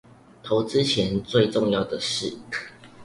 [0.41, 2.35] 投資前最重要的事